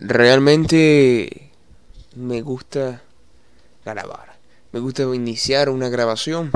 [0.00, 1.50] realmente
[2.16, 3.02] me gusta
[3.84, 4.38] grabar.
[4.72, 6.50] Me gusta iniciar una grabación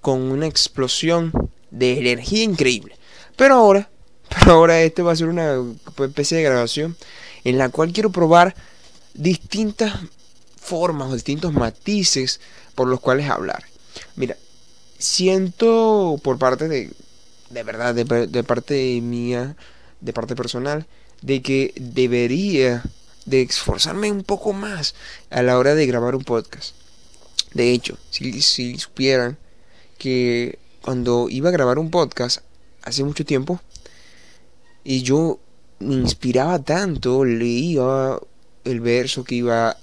[0.00, 1.32] con una explosión
[1.70, 2.96] de energía increíble.
[3.36, 3.90] Pero ahora,
[4.28, 5.56] pero ahora este va a ser una
[6.00, 6.96] especie de grabación
[7.44, 8.54] en la cual quiero probar
[9.14, 9.94] distintas
[10.60, 12.40] formas o distintos matices
[12.74, 13.64] por los cuales hablar.
[14.16, 14.36] Mira,
[14.98, 16.90] siento por parte de,
[17.50, 19.56] de verdad, de, de parte mía,
[20.00, 20.86] de parte personal,
[21.22, 22.84] de que debería
[23.24, 24.94] de esforzarme un poco más
[25.30, 26.74] a la hora de grabar un podcast.
[27.52, 29.38] De hecho, si, si supieran
[29.98, 32.40] que cuando iba a grabar un podcast
[32.82, 33.60] hace mucho tiempo
[34.84, 35.40] y yo
[35.80, 38.18] me inspiraba tanto, leía
[38.64, 39.76] el verso que iba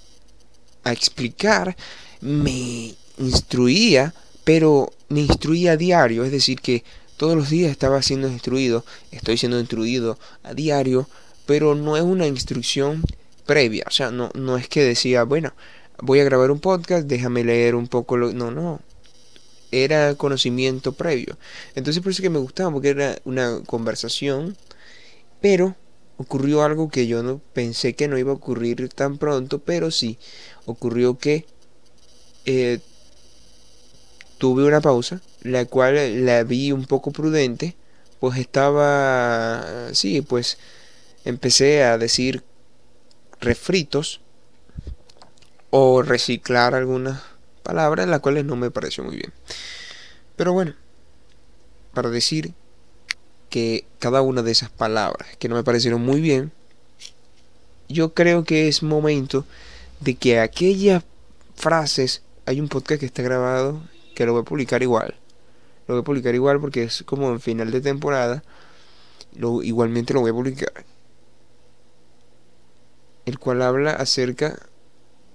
[0.84, 1.76] a explicar,
[2.22, 6.84] me instruía, pero me instruía a diario, es decir, que
[7.18, 11.08] todos los días estaba siendo instruido, estoy siendo instruido a diario,
[11.46, 13.04] pero no es una instrucción
[13.46, 15.54] previa, o sea, no, no es que decía, bueno,
[16.02, 18.34] voy a grabar un podcast, déjame leer un poco lo...
[18.34, 18.82] No, no,
[19.72, 21.38] era conocimiento previo.
[21.76, 24.56] Entonces por eso que me gustaba, porque era una conversación,
[25.42, 25.76] pero
[26.18, 30.18] ocurrió algo que yo no pensé que no iba a ocurrir tan pronto, pero sí,
[30.66, 31.46] ocurrió que
[32.46, 32.80] eh,
[34.38, 37.76] tuve una pausa, la cual la vi un poco prudente,
[38.20, 40.58] pues estaba, sí, pues
[41.26, 42.44] empecé a decir
[43.40, 44.22] refritos
[45.70, 47.22] o reciclar algunas
[47.64, 49.34] palabras, las cuales no me pareció muy bien.
[50.36, 50.74] Pero bueno,
[51.94, 52.54] para decir
[53.50, 56.52] que cada una de esas palabras que no me parecieron muy bien,
[57.90, 59.46] yo creo que es momento
[60.00, 61.04] de que aquellas
[61.56, 63.82] frases, hay un podcast que está grabado
[64.16, 65.16] que lo voy a publicar igual.
[65.88, 68.44] Lo voy a publicar igual porque es como en final de temporada.
[69.36, 70.86] Lo, igualmente lo voy a publicar
[73.26, 74.60] el cual habla acerca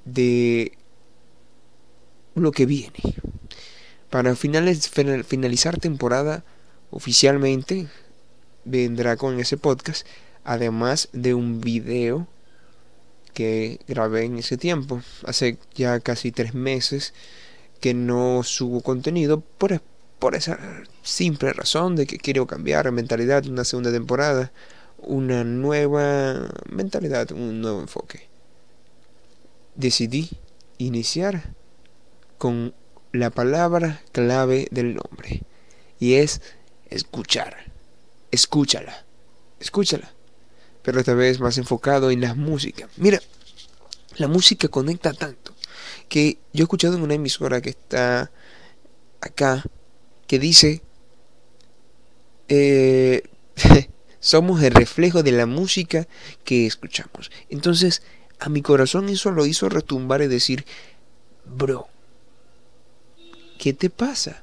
[0.05, 0.73] de
[2.35, 2.99] lo que viene.
[4.11, 6.45] Para finalizar temporada
[6.91, 7.89] oficialmente
[8.65, 10.07] vendrá con ese podcast,
[10.45, 12.27] además de un video
[13.35, 17.13] que grabé en ese tiempo, hace ya casi tres meses
[17.81, 19.81] que no subo contenido por,
[20.19, 20.59] por esa
[21.03, 24.51] simple razón de que quiero cambiar mentalidad una segunda temporada
[24.99, 28.29] una nueva mentalidad, un nuevo enfoque.
[29.75, 30.31] Decidí
[30.79, 31.55] iniciar
[32.37, 32.75] con
[33.13, 35.43] la palabra clave del nombre
[35.99, 36.41] y es
[36.91, 37.73] escuchar.
[38.31, 39.05] Escúchala,
[39.61, 40.13] escúchala.
[40.83, 42.89] Pero esta vez más enfocado en la música.
[42.97, 43.21] Mira,
[44.17, 45.55] la música conecta tanto
[46.09, 48.31] que yo he escuchado en una emisora que está
[49.21, 49.65] acá
[50.27, 50.83] que dice
[52.49, 53.23] eh,
[54.21, 56.09] Somos el reflejo de la música
[56.45, 57.31] que escuchamos.
[57.51, 58.03] Entonces,
[58.41, 60.65] a mi corazón eso lo hizo retumbar y decir,
[61.45, 61.89] bro,
[63.59, 64.43] ¿qué te pasa?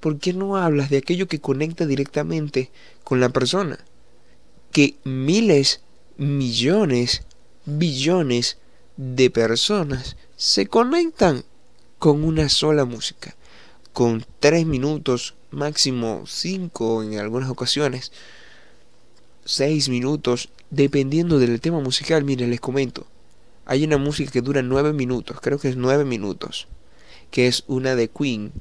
[0.00, 2.70] ¿Por qué no hablas de aquello que conecta directamente
[3.04, 3.78] con la persona?
[4.72, 5.80] Que miles,
[6.16, 7.22] millones,
[7.64, 8.58] billones
[8.96, 11.44] de personas se conectan
[11.98, 13.36] con una sola música,
[13.92, 18.12] con tres minutos, máximo cinco en algunas ocasiones,
[19.44, 22.24] 6 minutos, dependiendo del tema musical.
[22.24, 23.06] Miren, les comento.
[23.66, 26.66] Hay una música que dura 9 minutos, creo que es 9 minutos,
[27.30, 28.52] que es una de Queen.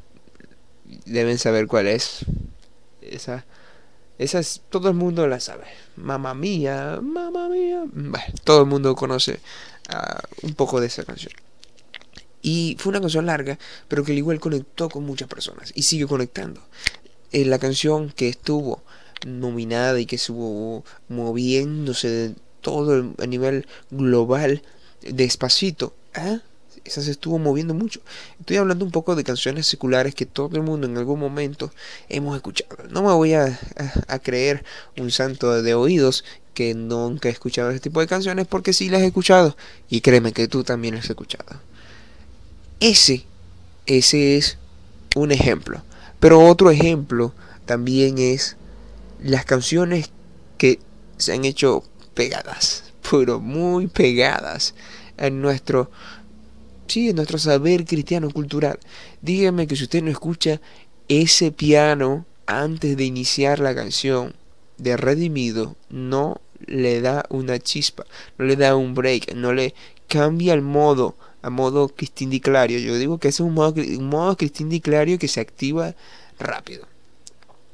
[1.05, 2.25] Deben saber cuál es.
[3.01, 3.45] Esa,
[4.19, 5.65] esa es, todo el mundo la sabe.
[5.95, 7.83] Mamma mía, mamma mía.
[7.91, 9.39] Bueno, todo el mundo conoce
[9.89, 11.33] uh, un poco de esa canción.
[12.41, 13.57] Y fue una canción larga,
[13.87, 16.61] pero que al igual conectó con muchas personas y sigue conectando.
[17.31, 18.83] Eh, la canción que estuvo
[19.25, 24.61] nominada y que estuvo moviéndose de todo a nivel global
[25.01, 25.93] despacito.
[26.15, 26.39] ¿eh?
[26.85, 28.01] Esa se estuvo moviendo mucho.
[28.39, 31.71] Estoy hablando un poco de canciones seculares que todo el mundo en algún momento
[32.07, 32.75] hemos escuchado.
[32.89, 33.59] No me voy a,
[34.07, 34.63] a, creer
[34.97, 39.01] un santo de oídos que nunca he escuchado este tipo de canciones porque sí las
[39.01, 39.55] he escuchado.
[39.89, 41.61] Y créeme que tú también las has escuchado.
[42.79, 43.25] Ese,
[43.85, 44.57] ese es
[45.15, 45.83] un ejemplo.
[46.19, 47.33] Pero otro ejemplo
[47.65, 48.57] también es
[49.21, 50.11] las canciones
[50.57, 50.79] que
[51.17, 51.83] se han hecho
[52.13, 54.75] pegadas, pero muy pegadas
[55.17, 55.91] en nuestro,
[56.87, 58.79] sí, en nuestro saber cristiano cultural.
[59.21, 60.61] Dígame que si usted no escucha
[61.07, 64.35] ese piano antes de iniciar la canción
[64.77, 68.05] de Redimido, no le da una chispa,
[68.37, 69.73] no le da un break, no le
[70.07, 72.79] cambia el modo a modo Cristín Clario.
[72.79, 75.95] Yo digo que es un modo, un modo Cristín que se activa
[76.37, 76.87] rápido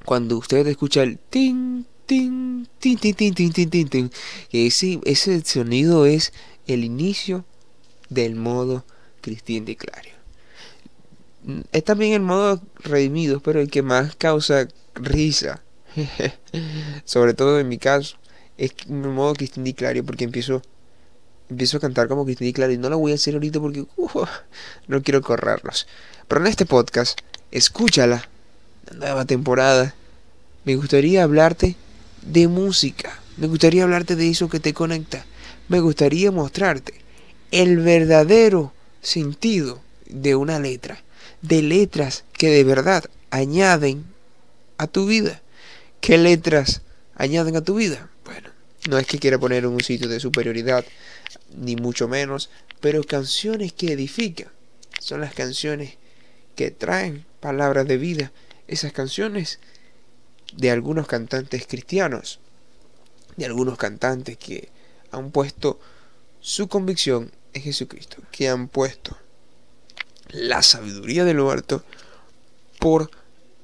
[0.05, 4.11] cuando usted escucha el tin, tin, tin, tin, tin, tin, tin, tin, tin.
[4.51, 6.33] Ese, ese sonido es
[6.67, 7.45] el inicio
[8.09, 8.85] del modo
[9.21, 10.13] Cristian de Clario.
[11.71, 15.63] Es también el modo redimido, pero el que más causa risa.
[17.05, 18.17] Sobre todo en mi caso.
[18.57, 20.61] Es el modo Cristian de Clario porque empiezo
[21.49, 23.85] empiezo a cantar como Cristian Di Clario y no lo voy a hacer ahorita porque
[24.87, 25.87] no quiero correrlos.
[26.27, 27.19] Pero en este podcast,
[27.51, 28.34] escúchala, la
[28.93, 29.95] nueva temporada.
[30.63, 31.75] Me gustaría hablarte
[32.21, 33.19] de música.
[33.37, 35.25] Me gustaría hablarte de eso que te conecta.
[35.67, 36.93] Me gustaría mostrarte
[37.51, 41.01] el verdadero sentido de una letra.
[41.41, 44.05] De letras que de verdad añaden
[44.77, 45.41] a tu vida.
[46.01, 46.81] ¿Qué letras
[47.15, 48.09] añaden a tu vida?
[48.25, 48.49] Bueno,
[48.89, 50.85] no es que quiera poner un sitio de superioridad,
[51.55, 52.49] ni mucho menos,
[52.79, 54.47] pero canciones que edifican.
[54.99, 55.95] Son las canciones
[56.55, 58.31] que traen palabras de vida.
[58.67, 59.59] Esas canciones
[60.53, 62.39] de algunos cantantes cristianos,
[63.35, 64.69] de algunos cantantes que
[65.11, 65.79] han puesto
[66.39, 69.17] su convicción en Jesucristo, que han puesto
[70.29, 71.83] la sabiduría de lo alto
[72.79, 73.11] por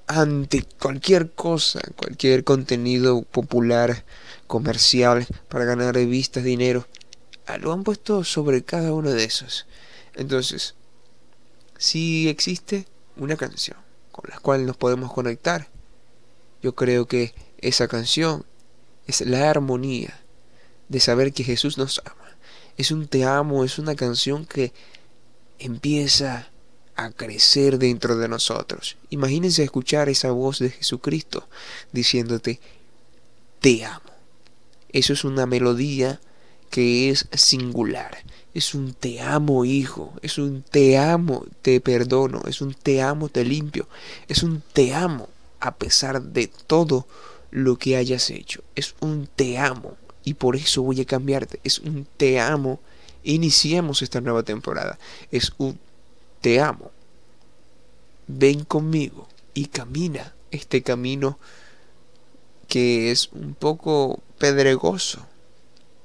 [0.07, 4.03] ante cualquier cosa, cualquier contenido popular,
[4.47, 6.85] comercial, para ganar revistas, dinero,
[7.47, 9.65] ah, lo han puesto sobre cada uno de esos.
[10.15, 10.75] Entonces,
[11.77, 13.77] si existe una canción
[14.21, 15.67] con la cual nos podemos conectar,
[16.61, 18.45] yo creo que esa canción
[19.07, 20.19] es la armonía
[20.89, 22.37] de saber que Jesús nos ama.
[22.77, 24.73] Es un te amo, es una canción que
[25.59, 26.49] empieza
[26.95, 28.97] a crecer dentro de nosotros.
[29.09, 31.47] Imagínense escuchar esa voz de Jesucristo
[31.91, 32.59] diciéndote,
[33.59, 34.11] te amo.
[34.89, 36.19] Eso es una melodía
[36.71, 38.17] que es singular.
[38.55, 40.13] Es un te amo, hijo.
[40.23, 42.41] Es un te amo, te perdono.
[42.47, 43.87] Es un te amo, te limpio.
[44.27, 45.29] Es un te amo
[45.59, 47.05] a pesar de todo
[47.51, 48.63] lo que hayas hecho.
[48.75, 51.59] Es un te amo y por eso voy a cambiarte.
[51.63, 52.79] Es un te amo.
[53.23, 54.97] Iniciemos esta nueva temporada.
[55.31, 55.77] Es un
[56.39, 56.91] te amo.
[58.27, 61.37] Ven conmigo y camina este camino
[62.67, 65.27] que es un poco pedregoso.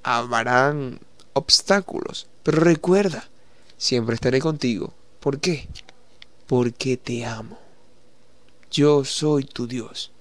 [0.09, 1.01] Habrán
[1.33, 3.29] obstáculos, pero recuerda,
[3.77, 4.95] siempre estaré contigo.
[5.19, 5.67] ¿Por qué?
[6.47, 7.59] Porque te amo.
[8.71, 10.13] Yo soy tu Dios.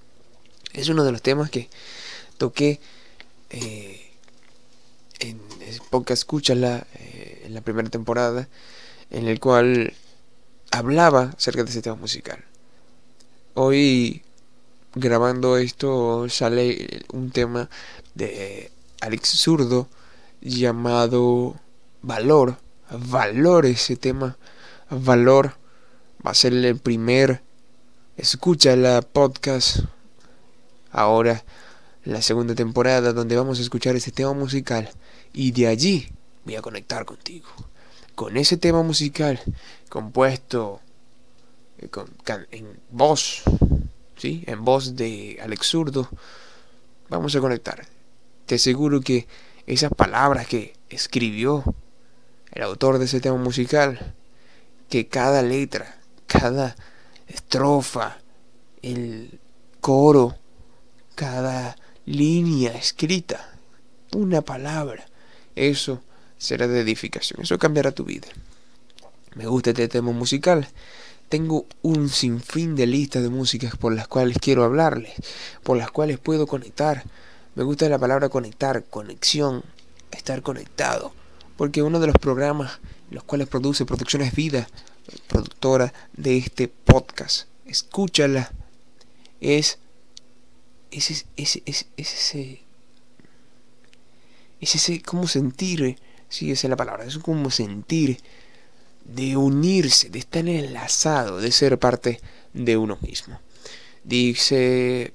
[0.72, 1.70] Es uno de los temas que
[2.36, 2.80] toqué
[3.50, 4.10] eh,
[5.20, 5.40] en
[5.88, 8.48] podcast Escúchala eh, en la primera temporada,
[9.10, 9.94] en el cual
[10.72, 12.44] hablaba acerca de ese tema musical.
[13.54, 14.24] Hoy
[14.96, 17.70] grabando esto sale un tema
[18.16, 19.88] de Alex Zurdo
[20.40, 21.56] llamado
[22.02, 22.58] Valor.
[22.90, 24.36] Valor ese tema.
[24.90, 25.54] Valor
[26.24, 27.42] va a ser el primer
[28.16, 29.80] escucha la podcast
[30.90, 31.44] ahora
[32.04, 34.88] la segunda temporada donde vamos a escuchar ese tema musical
[35.34, 36.08] y de allí
[36.44, 37.48] voy a conectar contigo
[38.14, 39.40] con ese tema musical
[39.90, 40.80] compuesto
[41.78, 41.88] eh,
[42.50, 43.42] en voz,
[44.16, 44.42] ¿sí?
[44.46, 46.08] En voz de Alex Zurdo,
[47.10, 47.86] vamos a conectar.
[48.46, 49.26] Te aseguro que
[49.66, 51.64] esas palabras que escribió
[52.52, 54.14] el autor de ese tema musical,
[54.88, 56.76] que cada letra, cada
[57.26, 58.18] estrofa,
[58.82, 59.40] el
[59.80, 60.36] coro,
[61.14, 61.76] cada
[62.06, 63.58] línea escrita,
[64.12, 65.06] una palabra,
[65.56, 66.02] eso
[66.38, 67.42] será de edificación.
[67.42, 68.28] Eso cambiará tu vida.
[69.34, 70.68] Me gusta este tema musical.
[71.28, 75.12] Tengo un sinfín de listas de músicas por las cuales quiero hablarles,
[75.62, 77.04] por las cuales puedo conectar.
[77.56, 79.64] Me gusta la palabra conectar, conexión,
[80.12, 81.12] estar conectado.
[81.56, 82.78] Porque uno de los programas
[83.10, 84.68] los cuales produce Producciones Vida,
[85.26, 88.52] productora de este podcast, escúchala,
[89.40, 89.78] es
[90.90, 92.62] ese, ese, ese, ese,
[94.60, 95.98] es ese, cómo sentir
[96.28, 97.04] Sí, esa es la palabra.
[97.04, 98.18] Es como sentir
[99.04, 102.20] de unirse, de estar enlazado, de ser parte
[102.52, 103.40] de uno mismo.
[104.04, 105.14] Dice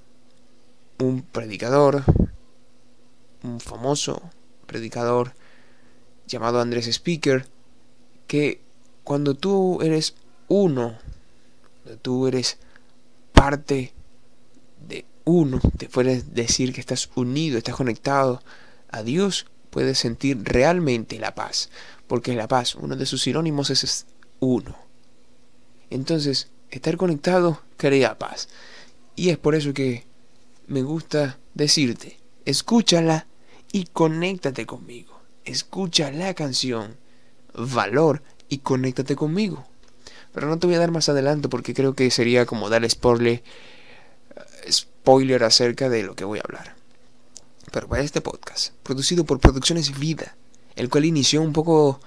[1.00, 2.04] un predicador,
[3.44, 4.22] un famoso
[4.66, 5.34] predicador
[6.28, 7.46] llamado Andrés Speaker,
[8.28, 8.62] que
[9.04, 10.16] cuando tú eres
[10.48, 10.98] uno,
[11.84, 12.58] cuando tú eres
[13.34, 13.94] parte
[14.88, 18.42] de uno, te puedes decir que estás unido, estás conectado
[18.90, 21.70] a Dios, puedes sentir realmente la paz,
[22.08, 24.06] porque la paz, uno de sus sinónimos es
[24.40, 24.76] uno.
[25.90, 28.50] Entonces, estar conectado crea paz.
[29.16, 30.06] Y es por eso que
[30.68, 33.28] me gusta decirte, escúchala
[33.72, 35.20] y conéctate conmigo.
[35.46, 36.98] Escucha la canción,
[37.54, 39.66] valor y conéctate conmigo.
[40.34, 43.44] Pero no te voy a dar más adelante porque creo que sería como dar spoiler,
[44.70, 46.76] spoiler acerca de lo que voy a hablar.
[47.72, 50.36] Pero para este podcast, producido por Producciones Vida,
[50.76, 52.00] el cual inició un poco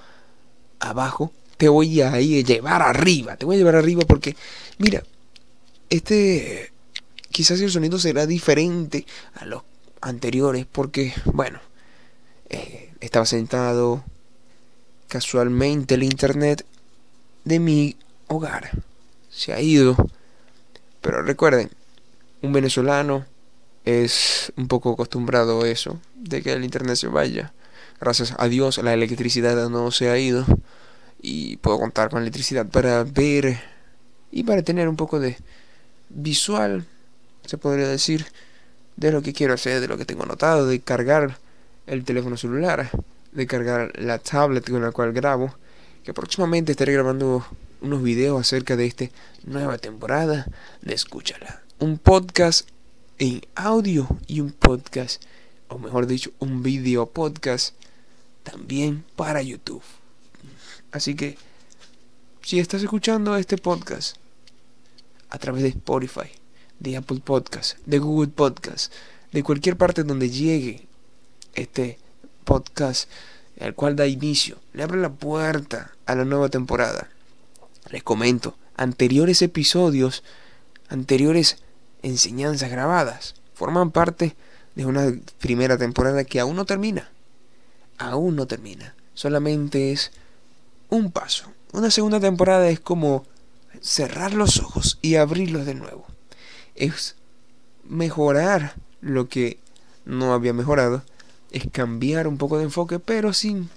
[0.80, 3.37] abajo, te voy a llevar arriba.
[3.37, 4.37] Te voy a llevar arriba porque,
[4.78, 5.02] mira,
[5.90, 6.73] este
[7.30, 9.62] quizás el sonido será diferente a los
[10.04, 11.61] anteriores porque, bueno,
[12.49, 14.04] eh, estaba sentado
[15.08, 16.64] casualmente el internet
[17.44, 17.96] de mi
[18.28, 18.70] hogar.
[19.30, 19.96] Se ha ido.
[21.00, 21.70] Pero recuerden,
[22.42, 23.26] un venezolano
[23.84, 27.52] es un poco acostumbrado a eso, de que el internet se vaya.
[28.00, 30.44] Gracias a Dios la electricidad no se ha ido
[31.20, 33.61] y puedo contar con electricidad para ver
[34.30, 35.37] y para tener un poco de
[36.11, 36.87] visual,
[37.46, 38.26] se podría decir,
[38.96, 41.38] de lo que quiero hacer, de lo que tengo anotado, de cargar
[41.86, 42.90] el teléfono celular,
[43.32, 45.54] de cargar la tablet con la cual grabo,
[46.04, 47.46] que próximamente estaré grabando
[47.80, 49.06] unos videos acerca de esta
[49.44, 50.46] nueva temporada
[50.82, 51.62] de Escúchala.
[51.78, 52.68] Un podcast
[53.18, 55.22] en audio y un podcast,
[55.68, 57.74] o mejor dicho, un video podcast
[58.42, 59.82] también para YouTube.
[60.92, 61.36] Así que,
[62.42, 64.16] si estás escuchando este podcast
[65.30, 66.30] a través de Spotify,
[66.78, 68.93] de Apple Podcast, de Google Podcast,
[69.33, 70.87] de cualquier parte donde llegue
[71.54, 71.99] este
[72.45, 73.09] podcast,
[73.61, 77.09] al cual da inicio, le abre la puerta a la nueva temporada.
[77.90, 80.23] Les comento, anteriores episodios,
[80.88, 81.59] anteriores
[82.02, 84.37] enseñanzas grabadas, forman parte
[84.75, 87.11] de una primera temporada que aún no termina.
[87.99, 88.95] Aún no termina.
[89.14, 90.11] Solamente es
[90.90, 91.52] un paso.
[91.73, 93.25] Una segunda temporada es como
[93.81, 96.07] cerrar los ojos y abrirlos de nuevo.
[96.75, 97.16] Es
[97.85, 99.59] mejorar lo que
[100.04, 101.02] no había mejorado.
[101.50, 103.71] Es cambiar un poco de enfoque, pero sin,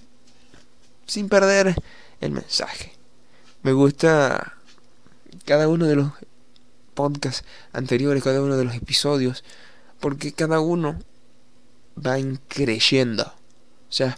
[1.06, 1.75] sin perder
[2.22, 2.94] el mensaje.
[3.63, 4.54] Me gusta
[5.46, 6.12] cada uno de los
[6.94, 9.44] podcasts anteriores, cada uno de los episodios,
[10.00, 11.00] porque cada uno
[11.96, 13.24] va creciendo.
[13.24, 14.18] O sea,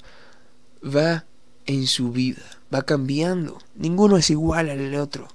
[0.84, 1.26] va
[1.66, 2.42] en su vida,
[2.74, 3.60] va cambiando.
[3.76, 5.28] Ninguno es igual al otro.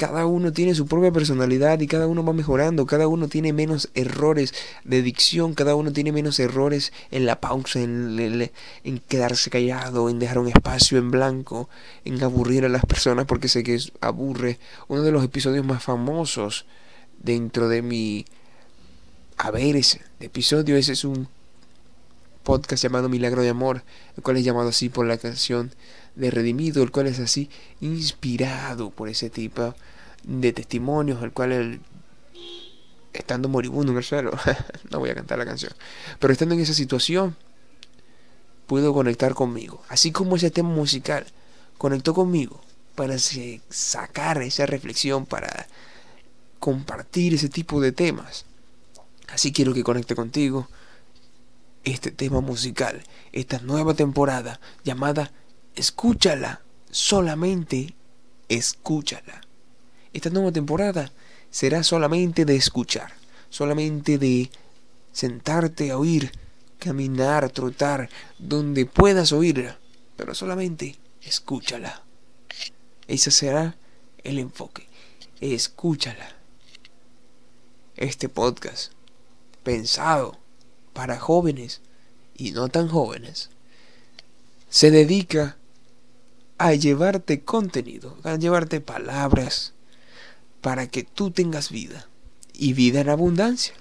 [0.00, 3.90] Cada uno tiene su propia personalidad y cada uno va mejorando, cada uno tiene menos
[3.92, 8.50] errores de dicción, cada uno tiene menos errores en la pausa, en,
[9.08, 11.68] quedarse callado, en dejar un espacio en blanco,
[12.06, 14.58] en aburrir a las personas porque sé que aburre.
[14.88, 16.64] Uno de los episodios más famosos
[17.22, 18.24] dentro de mi
[19.36, 21.28] haber ese episodio, ese es un
[22.42, 23.82] podcast llamado Milagro de Amor,
[24.16, 25.72] el cual es llamado así por la canción
[26.14, 27.50] de Redimido, el cual es así
[27.82, 29.74] inspirado por ese tipo
[30.24, 31.80] de testimonios, el cual él,
[33.12, 34.32] estando moribundo en el suelo,
[34.90, 35.72] no voy a cantar la canción,
[36.18, 37.36] pero estando en esa situación,
[38.66, 41.26] pudo conectar conmigo, así como ese tema musical
[41.78, 42.60] conectó conmigo
[42.94, 45.66] para sacar esa reflexión, para
[46.58, 48.44] compartir ese tipo de temas.
[49.28, 50.68] Así quiero que conecte contigo
[51.84, 55.32] este tema musical, esta nueva temporada llamada
[55.74, 56.60] Escúchala,
[56.90, 57.94] solamente
[58.48, 59.40] escúchala.
[60.12, 61.12] Esta nueva temporada
[61.50, 63.12] será solamente de escuchar,
[63.48, 64.50] solamente de
[65.12, 66.32] sentarte a oír,
[66.78, 69.78] caminar, trotar, donde puedas oírla,
[70.16, 72.02] pero solamente escúchala.
[73.06, 73.76] Ese será
[74.24, 74.86] el enfoque.
[75.40, 76.36] Escúchala.
[77.96, 78.92] Este podcast,
[79.62, 80.38] pensado
[80.92, 81.82] para jóvenes
[82.34, 83.50] y no tan jóvenes,
[84.68, 85.56] se dedica
[86.58, 89.74] a llevarte contenido, a llevarte palabras
[90.60, 92.06] para que tú tengas vida
[92.54, 93.74] y vida en abundancia,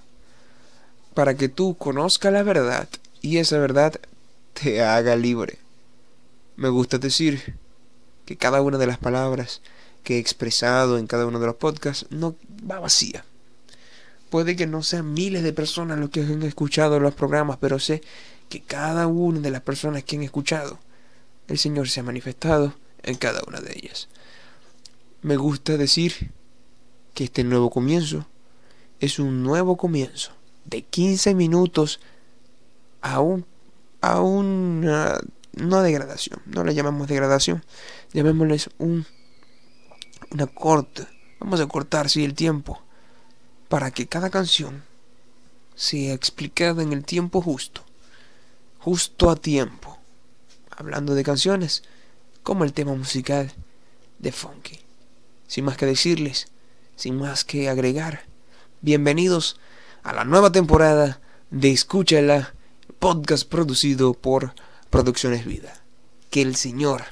[1.13, 2.87] para que tú conozcas la verdad
[3.21, 3.99] y esa verdad
[4.53, 5.59] te haga libre.
[6.55, 7.55] Me gusta decir
[8.25, 9.61] que cada una de las palabras
[10.03, 12.35] que he expresado en cada uno de los podcasts no
[12.69, 13.25] va vacía.
[14.29, 18.01] Puede que no sean miles de personas los que han escuchado los programas, pero sé
[18.47, 20.79] que cada una de las personas que han escuchado,
[21.47, 24.07] el Señor se ha manifestado en cada una de ellas.
[25.21, 26.31] Me gusta decir
[27.13, 28.25] que este nuevo comienzo
[28.99, 30.31] es un nuevo comienzo
[30.65, 31.99] de 15 minutos
[33.01, 33.45] a un
[34.01, 35.19] a una
[35.53, 37.63] no degradación, no le llamamos degradación,
[38.13, 39.05] llamémosles un
[40.31, 41.07] una.
[41.39, 42.81] Vamos a cortar sí el tiempo
[43.67, 44.83] para que cada canción
[45.75, 47.83] sea explicada en el tiempo justo,
[48.79, 49.97] justo a tiempo.
[50.71, 51.83] Hablando de canciones,
[52.43, 53.51] como el tema musical
[54.17, 54.79] de Funky.
[55.47, 56.47] Sin más que decirles,
[56.99, 58.25] sin más que agregar,
[58.81, 59.57] bienvenidos
[60.03, 62.53] a la nueva temporada de Escúchala,
[62.99, 64.53] podcast producido por
[64.89, 65.81] Producciones Vida.
[66.29, 67.03] Que el Señor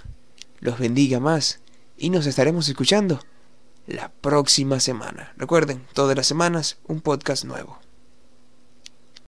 [0.59, 1.61] los bendiga más
[1.97, 3.21] y nos estaremos escuchando
[3.85, 5.31] la próxima semana.
[5.37, 7.79] Recuerden, todas las semanas un podcast nuevo.